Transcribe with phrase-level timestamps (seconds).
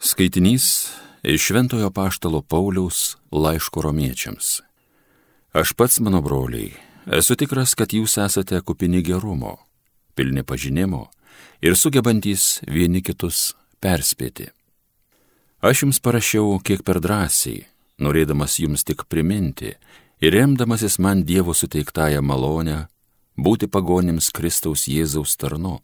[0.00, 0.86] Skaitinys
[1.22, 4.60] iš Šventojo Paštalo Pauliaus laiško romiečiams.
[5.52, 6.70] Aš pats, mano broliai,
[7.18, 9.56] esu tikras, kad jūs esate kupini gerumo,
[10.14, 11.08] pilni pažinimo
[11.58, 14.46] ir sugebantys vieni kitus perspėti.
[15.66, 17.64] Aš jums parašiau kiek per drąsiai,
[17.98, 19.72] norėdamas jums tik priminti
[20.22, 22.84] ir remdamasis man Dievo suteiktąją malonę
[23.34, 25.80] būti pagonims Kristaus Jėzaus tarnu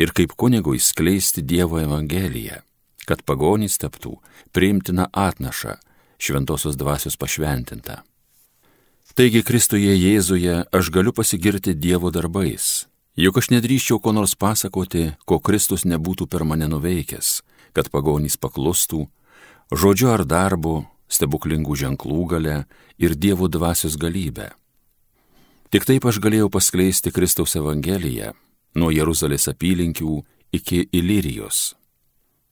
[0.00, 2.62] ir kaip kunigui skleisti Dievo Evangeliją
[3.08, 4.18] kad pagonys taptų
[4.52, 5.78] priimtina atnaša
[6.20, 8.02] šventosios dvasios pašventinta.
[9.18, 12.86] Taigi Kristuje Jėzuje aš galiu pasigirti Dievo darbais,
[13.18, 17.40] juk aš nedrįščiau ko nors pasakoti, ko Kristus nebūtų per mane nuveikęs,
[17.74, 19.08] kad pagonys paklustų,
[19.74, 22.56] žodžiu ar darbu, stebuklingų ženklų gale
[23.00, 24.52] ir Dievo dvasios galybę.
[25.74, 28.36] Tik taip aš galėjau paskleisti Kristaus Evangeliją
[28.78, 30.14] nuo Jeruzalės apylinkių
[30.54, 31.74] iki Ilirijos.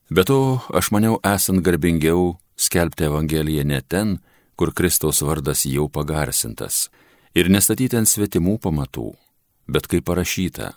[0.06, 4.18] Be to, aš maniau esant garbingiau skelbti Evangeliją ne ten,
[4.54, 6.86] kur Kristaus vardas jau pagarsintas,
[7.34, 9.10] ir nestatyti ant svetimų pamatų,
[9.66, 10.76] bet kaip parašyta,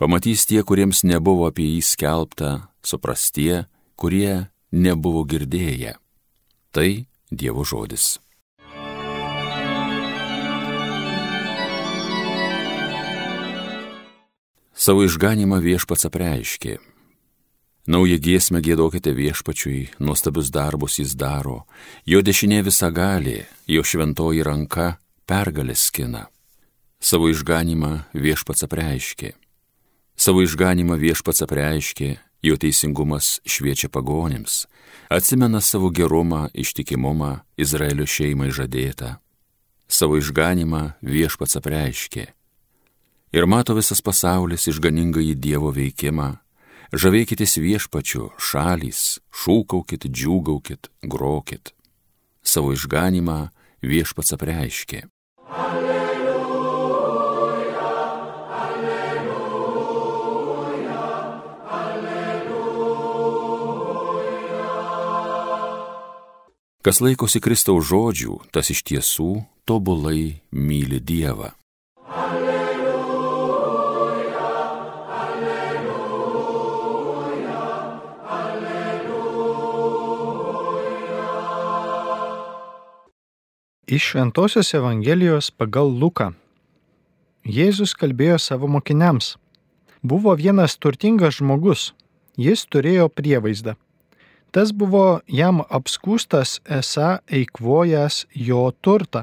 [0.00, 3.66] pamatys tie, kuriems nebuvo apie jį skelbta, supras tie,
[4.00, 5.98] kurie nebuvo girdėję.
[6.72, 6.90] Tai
[7.30, 8.16] Dievo žodis.
[14.72, 16.80] Savo išganimą viešpats apreiškė
[17.86, 21.66] Naują giesmę gėdokite viešpačiui, nuostabius darbus jis daro,
[22.08, 24.94] jo dešinė visa gali, jo šventoji ranka
[25.28, 26.30] pergalės skina.
[26.96, 29.34] Savo išganimą viešpats apreiškė.
[30.16, 32.08] Savo išganimą viešpats apreiškė,
[32.40, 34.64] jo teisingumas šviečia pagonėms,
[35.12, 39.18] atsimena savo gerumą, ištikimumą Izraelio šeimai žadėtą.
[39.92, 42.24] Savo išganimą viešpats apreiškė.
[43.36, 46.30] Ir mato visas pasaulis išganingą į Dievo veikimą
[46.94, 51.74] Žavėkitės viešpačiu, šalys, šūkaukit, džiūgaukit, grokit.
[52.46, 53.50] Savo išganimą
[53.82, 55.00] viešpats apreiškė.
[55.50, 56.38] Alleluja,
[58.60, 59.42] alleluja,
[61.80, 62.62] alleluja.
[66.86, 71.58] Kas laikosi Kristaus žodžių, tas iš tiesų tobulai myli Dievą.
[83.94, 86.32] Iš Šventojios Evangelijos pagal Luką.
[87.46, 89.28] Jėzus kalbėjo savo mokiniams.
[90.02, 91.92] Buvo vienas turtingas žmogus.
[92.34, 93.76] Jis turėjo prievaizdą.
[94.50, 98.16] Tas buvo jam apskūstas esą eikvojęs
[98.48, 99.22] jo turtą.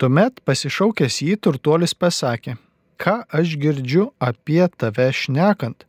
[0.00, 2.56] Tuomet pasišaukęs jį turtuolis pasakė,
[2.96, 5.84] ką aš girdžiu apie tave šnekant.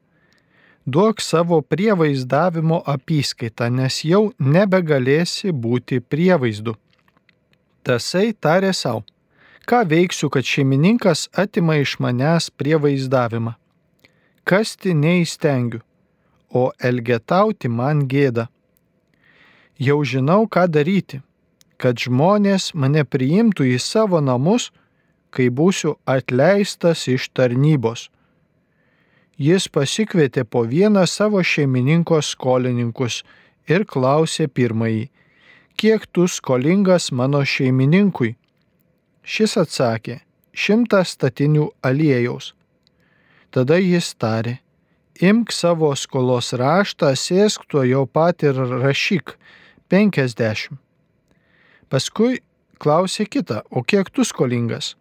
[0.84, 4.24] Duok savo prievaizdavimo apyskaitą, nes jau
[4.58, 6.76] nebegalėsi būti prievaizdu.
[7.84, 9.06] Tasai tarė savo,
[9.70, 13.56] ką veiksiu, kad šeimininkas atima iš manęs prievaizdavimą.
[14.44, 15.82] Kasti neįstengiu,
[16.50, 18.48] o elgetauti man gėda.
[19.80, 21.22] Jau žinau, ką daryti,
[21.78, 24.72] kad žmonės mane priimtų į savo namus,
[25.32, 28.10] kai būsiu atleistas iš tarnybos.
[29.40, 33.22] Jis pasikvietė po vieną savo šeimininko skolininkus
[33.72, 35.06] ir klausė pirmąjį,
[35.80, 38.34] kiek tu skolingas mano šeimininkui?
[39.24, 40.18] Šis atsakė,
[40.52, 42.52] šimtą statinių aliejaus.
[43.56, 44.58] Tada jis tarė,
[45.24, 49.38] imk savo skolos raštą, sėsk tuo jau pat ir rašyk
[49.88, 50.82] penkiasdešimt.
[51.90, 52.42] Paskui
[52.78, 54.98] klausė kitą, o kiek tu skolingas?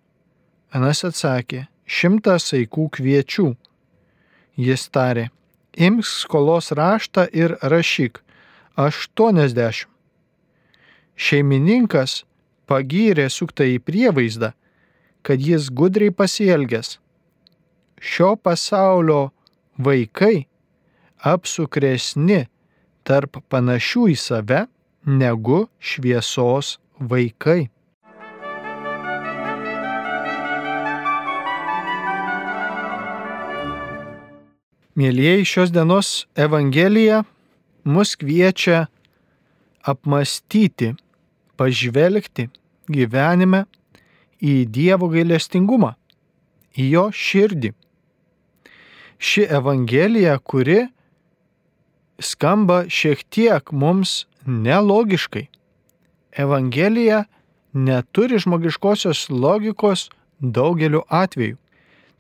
[0.71, 3.51] Anas atsakė, šimtą saikų kviečių.
[4.57, 5.29] Jis tarė,
[5.75, 8.23] imk skolos raštą ir rašyk
[8.79, 9.98] aštuoniasdešimt.
[11.19, 12.23] Šeimininkas
[12.71, 14.53] pagyrė suktą į prievaizdą,
[15.27, 16.99] kad jis gudriai pasielgęs.
[17.99, 19.33] Šio pasaulio
[19.83, 20.47] vaikai
[21.27, 22.45] apsukresni
[23.03, 24.61] tarp panašių į save
[25.09, 27.67] negu šviesos vaikai.
[34.99, 37.21] Mėlyjei, šios dienos Evangelija
[37.87, 38.87] mus kviečia
[39.87, 40.95] apmastyti
[41.59, 42.49] pažvelgti
[42.89, 43.65] gyvenime
[44.39, 45.93] į Dievo gailestingumą,
[46.79, 47.73] į jo širdį.
[49.19, 50.85] Ši Evangelija, kuri
[52.23, 55.49] skamba šiek tiek mums nelogiškai.
[56.39, 57.25] Evangelija
[57.73, 60.09] neturi žmogiškosios logikos
[60.39, 61.57] daugeliu atveju.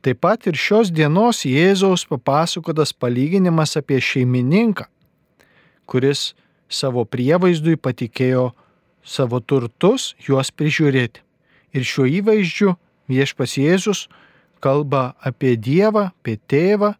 [0.00, 4.86] Taip pat ir šios dienos Jėzaus papasakotas palyginimas apie šeimininką,
[5.90, 6.34] kuris
[6.70, 8.52] savo prievaizdui patikėjo
[9.04, 11.22] savo turtus, juos prižiūrėti.
[11.76, 12.74] Ir šiuo įvaizdžiu
[13.08, 14.06] viešpas Jėzus
[14.64, 16.94] kalba apie Dievą, apie Tėvą,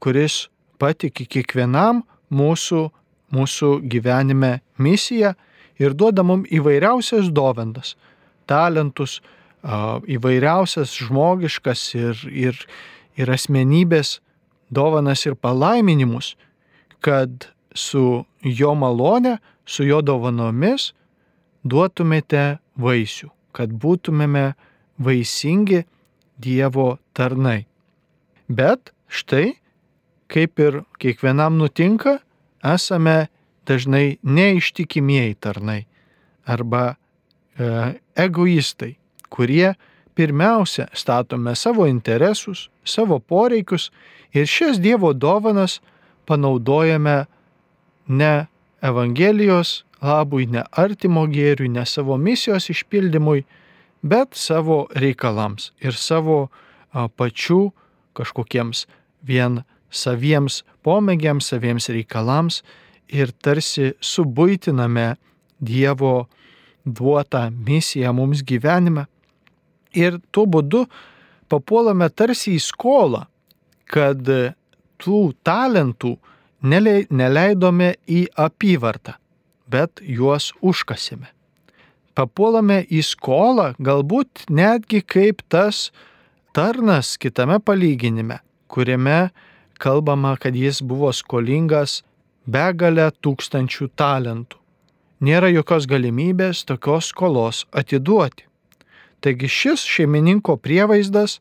[0.00, 0.48] kuris
[0.78, 2.02] patiki kiekvienam
[2.34, 2.88] mūsų,
[3.34, 5.34] mūsų gyvenime misiją
[5.80, 7.94] ir duoda mums įvairiausias dovanas,
[8.46, 9.20] talentus,
[9.64, 12.58] įvairiausias žmogiškas ir, ir,
[13.16, 14.18] ir asmenybės
[14.74, 16.34] dovanas ir palaiminimus,
[17.00, 20.92] kad su jo malone, su jo dovanomis
[21.64, 24.52] duotumėte vaisių, kad būtumėme
[24.98, 25.84] vaisingi
[26.34, 27.64] Dievo tarnai.
[28.48, 29.54] Bet štai,
[30.26, 32.18] kaip ir kiekvienam nutinka,
[32.64, 33.28] esame
[33.68, 35.84] dažnai neištikimieji tarnai
[36.44, 36.96] arba
[37.56, 38.96] e, egoistai,
[39.32, 39.74] kurie
[40.14, 43.90] pirmiausia statome savo interesus, savo poreikius
[44.34, 45.80] ir šias Dievo dovanas
[46.26, 47.24] panaudojame
[48.08, 48.34] ne
[48.82, 53.44] Evangelijos labui, ne artimo gėriui, ne savo misijos išpildymui,
[54.04, 56.48] bet savo reikalams ir savo
[56.92, 57.60] pačių
[58.14, 58.84] kažkokiems
[59.24, 59.62] vien
[59.94, 62.62] saviems pomėgiams, saviems reikalams
[63.08, 65.14] ir tarsi subūtiname
[65.64, 66.26] Dievo
[66.84, 69.06] duotą misiją mums gyvenime.
[69.96, 70.82] Ir tuo būdu
[71.48, 73.22] papuolame tarsi į skolą,
[73.88, 74.26] kad
[75.00, 76.12] tų talentų
[76.64, 79.14] neleidome į apyvartą,
[79.74, 81.30] bet juos užkasime.
[82.14, 85.88] Papuolame į skolą, galbūt netgi kaip tas
[86.54, 88.38] tarnas kitame palyginime,
[88.70, 89.32] kuriame
[89.82, 92.02] kalbama, kad jis buvo skolingas
[92.46, 94.60] begalę tūkstančių talentų.
[95.24, 98.46] Nėra jokios galimybės tokios skolos atiduoti.
[99.24, 101.38] Taigi šis šeimininko prievaizdas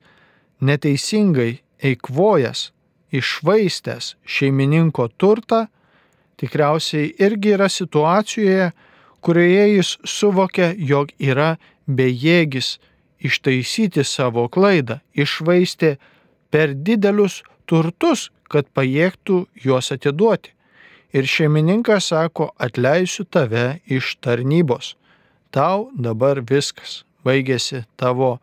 [0.63, 2.71] neteisingai eikvojas,
[3.11, 5.67] išvaistęs šeimininko turtą,
[6.43, 8.71] tikriausiai irgi yra situacijoje,
[9.23, 11.53] kurioje jis suvokia, jog yra
[11.87, 12.75] bejėgis
[13.23, 15.95] ištaisyti savo klaidą, išvaistė
[16.51, 20.51] per didelius turtus, kad pajėgtų juos atiduoti.
[21.15, 24.97] Ir šeimininkas sako, atleisiu tave iš tarnybos.
[25.53, 27.03] Tau dabar viskas.
[27.23, 28.35] Baigėsi tavo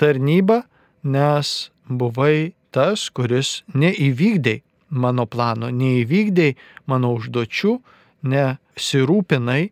[0.00, 0.64] tarnyba,
[1.04, 4.64] nes buvai tas, kuris neįvykdėjai
[4.94, 6.56] mano plano, neįvykdėjai
[6.90, 7.74] mano užduočių,
[8.24, 9.62] nesirūpinai,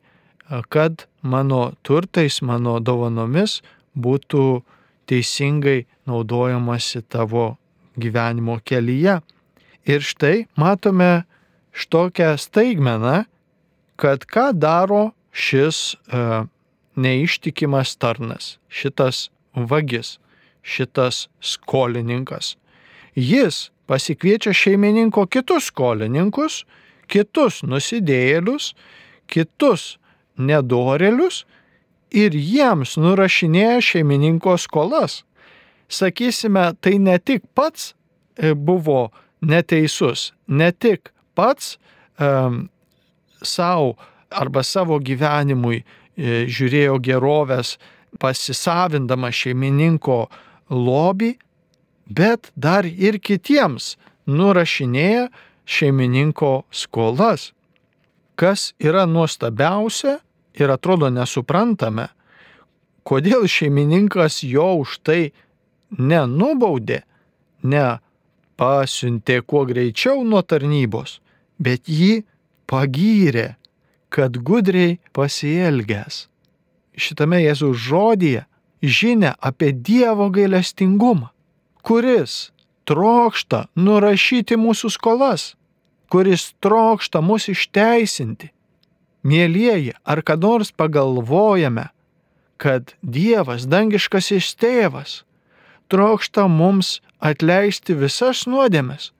[0.69, 3.61] kad mano turtais, mano dovanomis
[3.97, 4.63] būtų
[5.09, 7.57] teisingai naudojamasi tavo
[7.97, 9.21] gyvenimo kelyje.
[9.89, 11.25] Ir štai matome
[11.73, 13.25] štokią staigmeną,
[13.97, 16.45] kad ką daro šis e,
[16.97, 20.19] neištikimas tarnas, šitas vagis,
[20.63, 22.57] šitas skolininkas.
[23.15, 26.63] Jis pasikviečia šeimininko kitus skolininkus,
[27.13, 28.73] kitus nusidėjėlius,
[29.29, 29.97] kitus
[30.39, 31.43] nedorelius
[32.13, 35.23] ir jiems nurašinėja šeimininko skolas.
[35.93, 37.93] Sakysime, tai ne tik pats
[38.37, 39.11] e, buvo
[39.45, 41.77] neteisus, ne tik pats
[42.17, 42.69] um,
[43.43, 43.97] savo
[44.33, 47.77] arba savo gyvenimui e, žiūrėjo gerovės
[48.21, 50.25] pasisavindama šeimininko
[50.73, 51.35] lobį,
[52.17, 55.29] bet dar ir kitiems nurašinėja
[55.65, 57.53] šeimininko skolas.
[58.35, 60.19] Kas yra nuostabiausia
[60.59, 62.09] ir atrodo nesuprantame,
[63.07, 65.33] kodėl šeimininkas jo už tai
[65.99, 67.03] nenubaudė,
[67.63, 67.87] ne
[68.59, 71.21] pasiuntė kuo greičiau nuo tarnybos,
[71.59, 72.23] bet jį
[72.71, 73.55] pagyrė,
[74.13, 76.27] kad gudriai pasielgęs.
[76.93, 78.45] Šitame Jėzaus žodyje
[78.83, 81.32] žinia apie Dievo gailestingumą,
[81.83, 82.53] kuris
[82.89, 85.53] trokšta nurašyti mūsų skolas,
[86.13, 88.51] kuris trokšta mus išteisinti.
[89.23, 91.91] Mėlyjeji, ar kad nors pagalvojame,
[92.59, 95.23] kad Dievas, dangiškasis tėvas,
[95.91, 99.13] trokšta mums atleisti visas nuodėmes,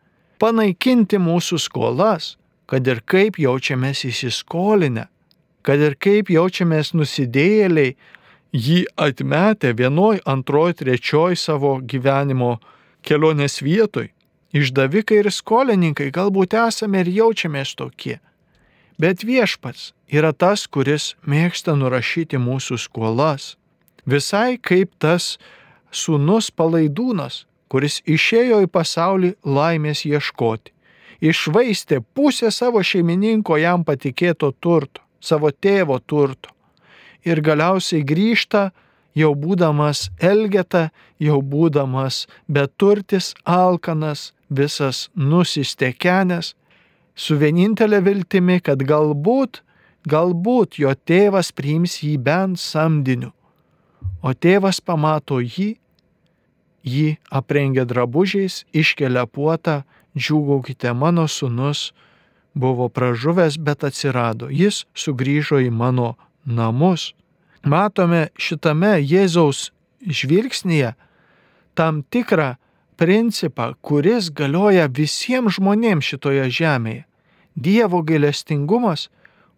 [0.43, 5.07] panaikinti mūsų skolas, kad ir kaip jaučiamės įsiskolinę,
[5.63, 7.95] kad ir kaip jaučiamės nusidėjėliai,
[8.53, 12.59] jį atmetę vienoj, antroj, trečioj savo gyvenimo
[13.03, 14.13] kelionės vietoj.
[14.53, 18.19] Išdavikai ir skolininkai galbūt esame ir jaučiamės tokie.
[19.01, 23.57] Bet viešpats yra tas, kuris mėgsta nurašyti mūsų skolas.
[24.05, 25.39] Visai kaip tas
[25.91, 30.75] sūnus palaidūnas, kuris išėjo į pasaulį laimės ieškoti.
[31.23, 36.53] Išvaistė pusę savo šeimininko jam patikėto turto, savo tėvo turto.
[37.25, 38.71] Ir galiausiai grįžta,
[39.15, 46.55] jau būdamas elgeta, jau būdamas beturtis, alkanas, visas nusistekenęs,
[47.15, 49.63] su vienintelė viltimi, kad galbūt,
[50.09, 53.33] galbūt jo tėvas priims jį bent samdiniu.
[54.23, 55.77] O tėvas pamato jį,
[56.83, 59.83] jį aprengia drabužiais, iškelia puotą,
[60.19, 61.93] džiūgaukite mano sunus,
[62.55, 64.51] buvo pražuvęs, bet atsirado.
[64.51, 66.15] Jis sugrįžo į mano
[66.45, 67.13] namus.
[67.63, 69.71] Matome šitame Jėzaus
[70.03, 70.95] žvilgsnėje
[71.79, 72.57] tam tikrą
[72.99, 77.05] principą, kuris galioja visiems žmonėms šitoje žemėje.
[77.55, 79.09] Dievo gailestingumas,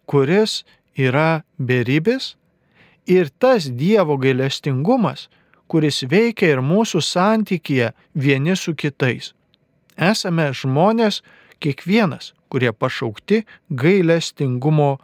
[0.05, 0.63] kuris
[0.97, 2.35] yra beribis
[3.07, 5.29] ir tas Dievo gailestingumas,
[5.67, 9.33] kuris veikia ir mūsų santykėje vieni su kitais.
[9.95, 11.21] Esame žmonės,
[11.63, 14.97] kiekvienas, kurie pašaukti gailestingumo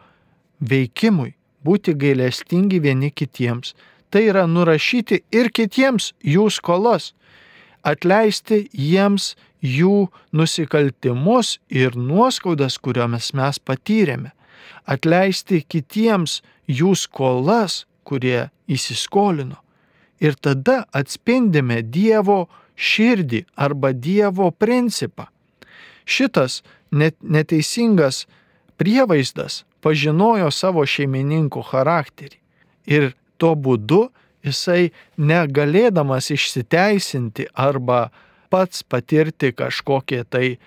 [0.59, 1.33] veikimui,
[1.65, 3.73] būti gailestingi vieni kitiems.
[4.11, 7.13] Tai yra nurašyti ir kitiems jų skolas,
[7.83, 14.33] atleisti jiems jų nusikaltimus ir nuoskaudas, kuriomis mes patyrėme,
[14.85, 19.61] atleisti kitiems jų skolas, kurie įsiskolino.
[20.21, 25.29] Ir tada atspindime Dievo širdį arba Dievo principą.
[26.05, 28.25] Šitas net, neteisingas
[28.77, 32.37] prievaizdas pažinojo savo šeimininko charakterį.
[32.89, 33.11] Ir
[33.41, 34.07] tuo būdu
[34.45, 38.09] jisai negalėdamas išsiteisinti arba
[38.51, 40.57] pats patirti kažkokie tai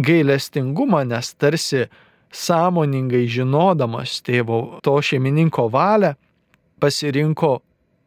[0.00, 1.86] gailestingumą, nes tarsi
[2.30, 6.14] sąmoningai žinodamas tėvo to šeimininko valią,
[6.80, 7.58] pasirinko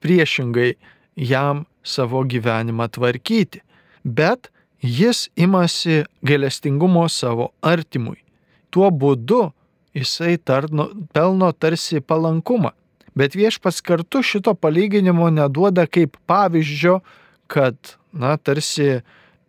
[0.04, 0.74] priešingai
[1.16, 3.62] jam savo gyvenimą tvarkyti.
[4.04, 4.50] Bet
[4.82, 8.20] jis imasi gailestingumo savo artimui.
[8.72, 9.52] Tuo būdu
[9.94, 12.74] jisai tarno, pelno tarsi palankumą.
[13.16, 17.00] Bet viešpats kartu šito palyginimo neduoda kaip pavyzdžio,
[17.48, 17.78] kad,
[18.12, 19.04] na, tarsi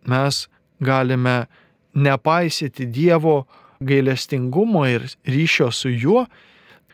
[0.05, 0.45] mes
[0.79, 1.45] galime
[1.93, 3.45] nepaisyti Dievo
[3.79, 6.25] gailestingumo ir ryšio su juo,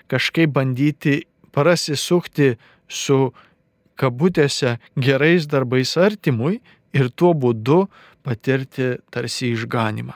[0.07, 2.55] kažkaip bandyti prasisukti
[2.87, 3.31] su
[3.99, 6.61] kabutėse gerais darbais artimui
[6.95, 7.85] ir tuo būdu
[8.23, 10.15] patirti tarsi išganimą.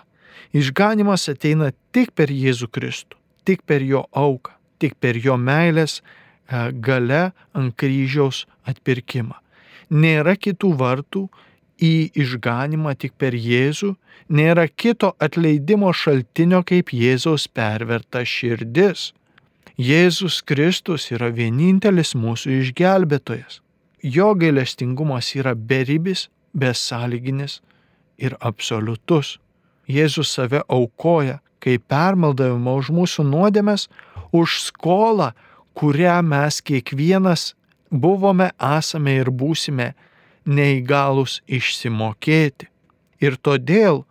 [0.55, 6.71] Išganimas ateina tik per Jėzų Kristų, tik per jo auką, tik per jo meilės e,
[6.71, 9.37] gale ant kryžiaus atpirkimą.
[9.93, 11.27] Nėra kitų vartų
[11.81, 13.93] į išganimą tik per Jėzų,
[14.29, 19.11] nėra kito atleidimo šaltinio kaip Jėzaus perverta širdis.
[19.75, 23.59] Jėzus Kristus yra vienintelis mūsų išgelbėtojas.
[24.01, 27.59] Jo gailestingumas yra beribis, besąlyginis
[28.17, 29.37] ir absoliutus.
[29.89, 33.87] Jėzus save aukoja kaip permaldavimą už mūsų nuodėmes,
[34.29, 35.31] už skolą,
[35.73, 37.53] kurią mes kiekvienas
[37.89, 39.93] buvome, esame ir būsime
[40.45, 42.69] neįgalus išsimokėti.
[43.23, 44.03] Ir todėl,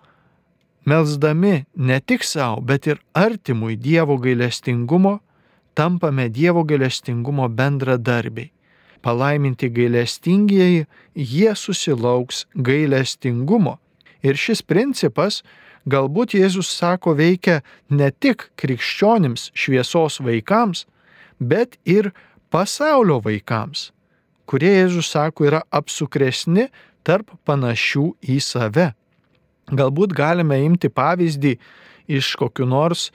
[0.89, 5.21] melzdami ne tik savo, bet ir artimui Dievo gailestingumo,
[5.79, 8.51] tampame Dievo gailestingumo bendradarbiai.
[9.05, 13.77] Palaiminti gailestingieji, jie susilauks gailestingumo.
[14.25, 15.43] Ir šis principas,
[15.91, 17.61] galbūt Jėzus sako, veikia
[17.91, 20.85] ne tik krikščionims šviesos vaikams,
[21.39, 22.13] bet ir
[22.53, 23.91] pasaulio vaikams,
[24.49, 26.69] kurie Jėzus sako yra apsukresni
[27.05, 28.93] tarp panašių į save.
[29.73, 31.55] Galbūt galime imti pavyzdį
[32.13, 33.09] iš kokiu nors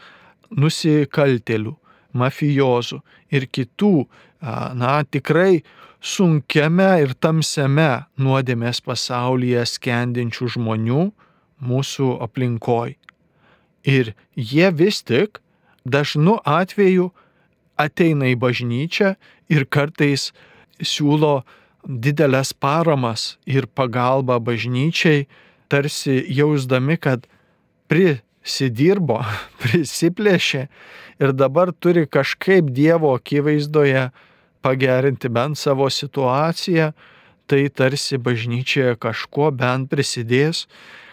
[0.50, 1.76] nusikaltelių,
[2.18, 3.94] mafijozų ir kitų,
[4.42, 5.62] na, tikrai
[6.02, 11.04] sunkiame ir tamsiame nuodėmės pasaulyje skendinčių žmonių
[11.62, 12.96] mūsų aplinkoj.
[13.88, 15.40] Ir jie vis tik
[15.86, 17.10] dažnu atveju
[17.80, 19.16] ateina į bažnyčią
[19.50, 20.30] ir kartais
[20.80, 21.42] siūlo
[21.88, 25.28] didelės paramas ir pagalbą bažnyčiai,
[25.72, 27.28] tarsi jausdami, kad
[27.90, 29.22] prisidirbo,
[29.64, 30.66] prisiplėšė
[31.20, 34.10] ir dabar turi kažkaip Dievo akivaizdoje
[34.62, 36.92] pagerinti bent savo situaciją,
[37.50, 40.68] tai tarsi bažnyčioje kažkuo bent prisidės,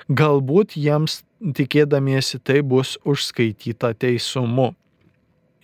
[0.09, 1.23] galbūt jiems
[1.57, 4.75] tikėdamiesi tai bus užskaityta teisumu.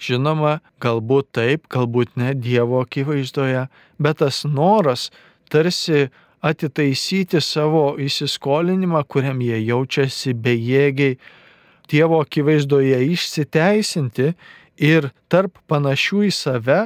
[0.03, 3.69] Žinoma, galbūt taip, galbūt ne Dievo akivaizdoje,
[4.03, 5.11] bet tas noras
[5.53, 6.09] tarsi
[6.43, 11.21] atitaisyti savo įsiskolinimą, kuriam jie jaučiasi bejėgiai,
[11.93, 14.33] Dievo akivaizdoje išsiteisinti
[14.83, 16.81] ir tarp panašių į save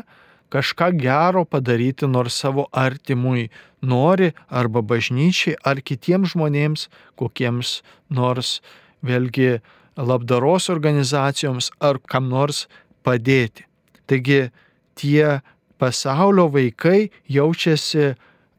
[0.50, 3.48] kažką gero padaryti nors savo artimui
[3.82, 6.88] nori arba bažnyčiai ar kitiems žmonėms,
[7.18, 8.60] kokiems nors
[9.02, 9.60] vėlgi
[9.96, 12.66] labdaros organizacijoms ar kam nors
[13.04, 13.66] padėti.
[14.06, 14.50] Taigi
[14.94, 15.40] tie
[15.78, 18.14] pasaulio vaikai jaučiasi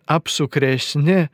[0.08, 1.28] apsukresni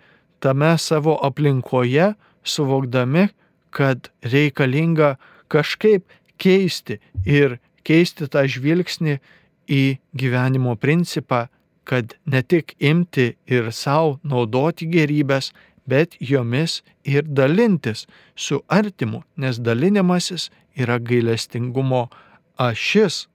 [0.43, 3.29] tame savo aplinkoje, suvokdami,
[3.71, 5.15] kad reikalinga
[5.47, 6.03] kažkaip
[6.37, 7.57] keisti ir
[7.87, 9.19] keisti tą žvilgsnį
[9.69, 11.47] į gyvenimo principą,
[11.83, 15.51] kad ne tik imti ir savo naudoti gerybės,
[15.85, 18.05] bet jomis ir dalintis
[18.35, 22.07] su artimu, nes dalinimasis yra gailestingumo
[22.57, 23.27] ašis.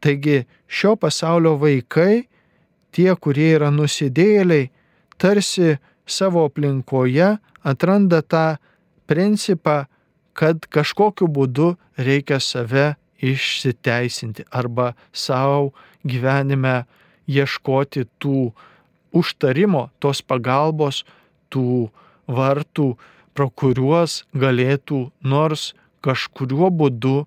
[0.00, 2.24] Taigi šio pasaulio vaikai,
[2.92, 4.70] tie, kurie yra nusidėliai,
[5.20, 5.76] tarsi
[6.06, 8.56] savo aplinkoje atranda tą
[9.06, 9.84] principą,
[10.32, 15.72] kad kažkokiu būdu reikia save išsiteisinti arba savo
[16.04, 16.82] gyvenime
[17.30, 18.50] ieškoti tų
[19.14, 21.04] užtarimo, tos pagalbos,
[21.52, 21.88] tų
[22.26, 22.88] vartų,
[23.32, 25.72] pro kuriuos galėtų nors
[26.04, 27.22] kažkuriuo būdu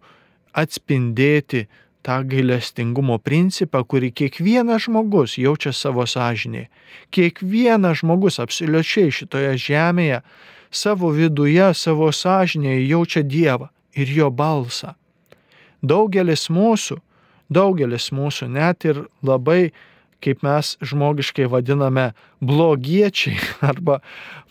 [0.55, 1.65] atspindėti
[2.05, 6.67] tą gailestingumo principą, kurį kiekvienas žmogus jaučia savo sąžinėje.
[7.15, 10.21] Kiekvienas žmogus absoliučiai šitoje žemėje
[10.69, 14.93] savo viduje, savo sąžinėje jaučia Dievą ir jo balsą.
[15.85, 16.97] Daugelis mūsų,
[17.53, 19.71] daugelis mūsų net ir labai,
[20.23, 22.11] kaip mes žmogiškai vadiname,
[22.41, 23.37] blogiečiai
[23.69, 23.99] arba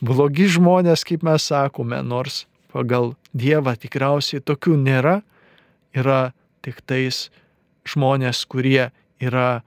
[0.05, 5.19] blogi žmonės, kaip mes sakome, nors pagal Dievą tikriausiai tokių nėra,
[5.95, 7.29] yra tik tais
[7.89, 9.65] žmonės, kurie yra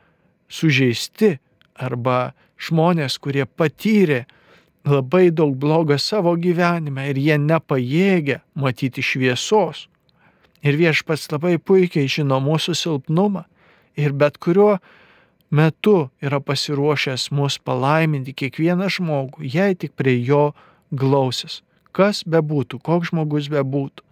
[0.47, 1.37] sužeisti
[1.75, 4.23] arba žmonės, kurie patyrė
[4.87, 9.87] labai daug blogo savo gyvenime ir jie nepajėgia matyti šviesos.
[10.65, 13.45] Ir viešpats labai puikiai žino mūsų silpnumą
[13.97, 14.77] ir bet kuriuo
[15.49, 20.51] metu yra pasiruošęs mus palaiminti kiekvieną žmogų, jei tik prie jo
[20.91, 21.61] glausis.
[21.95, 24.03] Kas bebūtų, koks žmogus bebūtų.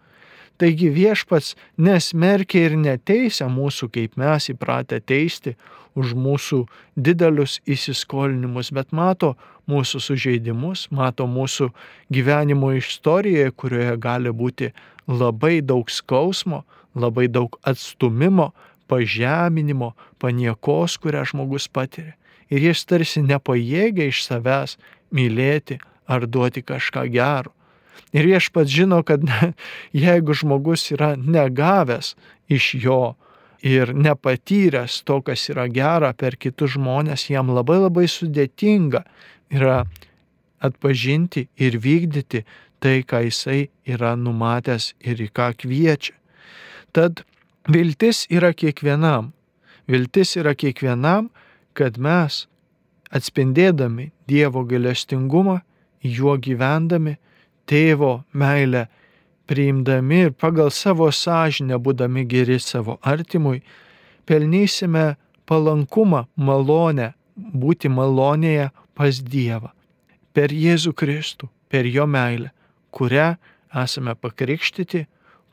[0.55, 5.57] Taigi viešpats nesmerkia ir neteisia mūsų, kaip mes įpratę teisti,
[5.95, 9.33] už mūsų didelius įsiskolinimus, bet mato
[9.71, 11.71] mūsų sužeidimus, mato mūsų
[12.13, 14.71] gyvenimo istorijoje, kurioje gali būti
[15.07, 16.63] labai daug skausmo,
[16.95, 18.51] labai daug atstumimo,
[18.87, 22.15] pažeminimo, paniekos, kurią žmogus patiria.
[22.53, 24.77] Ir jis tarsi nepajėgia iš savęs
[25.15, 27.51] mylėti ar duoti kažką gero.
[28.13, 29.23] Ir viešpats žino, kad
[30.05, 32.13] jeigu žmogus yra negavęs
[32.51, 33.15] iš jo
[33.65, 39.01] ir nepatyręs to, kas yra gera per kitus žmonės, jam labai labai sudėtinga
[39.49, 39.83] yra
[40.61, 42.43] atpažinti ir vykdyti
[42.79, 46.13] tai, ką jisai yra numatęs ir į ką kviečia.
[46.93, 47.25] Tad
[47.67, 49.33] viltis yra kiekvienam.
[49.89, 51.31] Viltis yra kiekvienam,
[51.73, 52.45] kad mes
[53.15, 55.59] atspindėdami Dievo galestingumą,
[56.01, 57.17] juo gyvendami,
[57.69, 58.85] tėvo meilę
[59.47, 63.61] priimdami ir pagal savo sąžinę būdami geri savo artimui,
[64.25, 69.71] pelnysime palankumą, malonę, būti malonėje pas Dievą.
[70.33, 72.51] Per Jėzų Kristų, per Jo meilę,
[72.91, 73.35] kurią
[73.83, 75.05] esame pakrikštyti,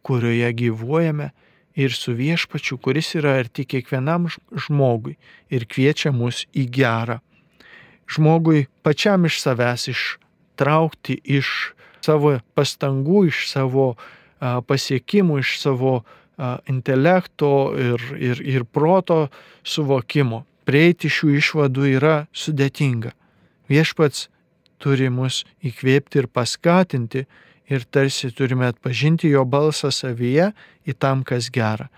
[0.02, 1.30] kurioje gyvuojame
[1.74, 4.28] ir su viešpačiu, kuris yra arti kiekvienam
[4.66, 5.16] žmogui
[5.50, 7.20] ir kviečia mus į gerą.
[8.12, 11.72] Žmogui pačiam iš savęs ištraukti iš
[12.04, 13.92] savo pastangų, iš savo
[14.40, 16.00] pasiekimų, iš savo
[16.70, 19.28] intelekto ir, ir, ir proto
[19.62, 20.44] suvokimo.
[20.66, 23.12] Prieiti šių išvadų yra sudėtinga.
[23.70, 24.28] Viešpats
[24.82, 27.26] turi mus įkvėpti ir paskatinti
[27.72, 30.50] ir tarsi turime atpažinti jo balsą savyje
[30.86, 31.88] į tam, kas gera.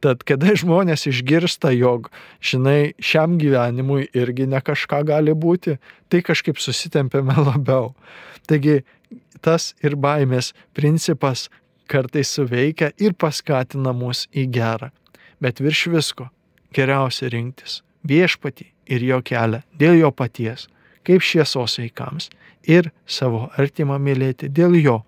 [0.00, 2.08] Tad kada žmonės išgirsta, jog,
[2.40, 5.76] žinai, šiam gyvenimui irgi ne kažką gali būti,
[6.08, 7.92] tai kažkaip susitempiame labiau.
[8.48, 8.80] Taigi
[9.40, 11.48] tas ir baimės principas
[11.90, 14.90] kartais suveikia ir paskatina mus į gerą.
[15.40, 16.28] Bet virš visko
[16.76, 20.68] geriausia rinktis viešpatį ir jo kelią dėl jo paties,
[21.06, 22.28] kaip šviesos vaikams,
[22.64, 25.00] ir savo artimą mylėti dėl jo,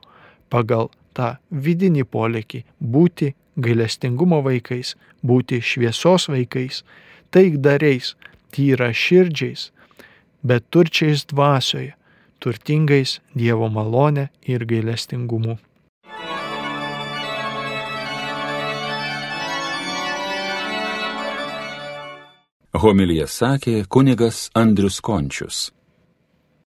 [0.53, 6.83] pagal tą vidinį polėkį būti gailestingumo vaikais, būti šviesos vaikais,
[7.33, 8.15] taikdariais,
[8.53, 9.71] tyra širdžiais,
[10.43, 11.93] bet turčiais dvasioje,
[12.43, 15.59] turtingais Dievo malonę ir gailestingumu.
[22.83, 25.69] Homilija sakė kunigas Andrius Končius.